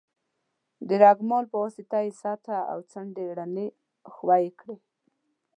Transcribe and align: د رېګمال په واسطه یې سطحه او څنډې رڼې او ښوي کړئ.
د 0.87 0.89
رېګمال 1.03 1.43
په 1.51 1.57
واسطه 1.63 1.97
یې 2.05 2.11
سطحه 2.21 2.59
او 2.71 2.79
څنډې 2.91 3.25
رڼې 3.37 3.67
او 4.05 4.09
ښوي 4.15 4.45
کړئ. 4.59 4.77